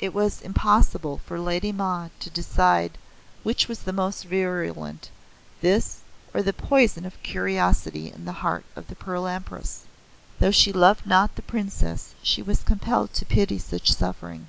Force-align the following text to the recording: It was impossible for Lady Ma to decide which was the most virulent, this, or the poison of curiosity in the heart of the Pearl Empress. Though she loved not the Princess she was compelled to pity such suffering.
It 0.00 0.12
was 0.12 0.40
impossible 0.40 1.18
for 1.18 1.38
Lady 1.38 1.70
Ma 1.70 2.08
to 2.18 2.28
decide 2.28 2.98
which 3.44 3.68
was 3.68 3.82
the 3.82 3.92
most 3.92 4.24
virulent, 4.24 5.10
this, 5.60 6.00
or 6.34 6.42
the 6.42 6.52
poison 6.52 7.06
of 7.06 7.22
curiosity 7.22 8.10
in 8.10 8.24
the 8.24 8.32
heart 8.42 8.64
of 8.74 8.88
the 8.88 8.96
Pearl 8.96 9.28
Empress. 9.28 9.84
Though 10.40 10.50
she 10.50 10.72
loved 10.72 11.06
not 11.06 11.36
the 11.36 11.42
Princess 11.42 12.16
she 12.20 12.42
was 12.42 12.64
compelled 12.64 13.14
to 13.14 13.24
pity 13.24 13.60
such 13.60 13.92
suffering. 13.92 14.48